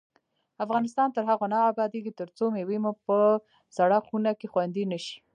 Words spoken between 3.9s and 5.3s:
خونه کې خوندي نشي.